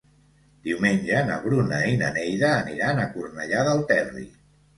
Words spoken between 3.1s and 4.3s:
Cornellà del Terri.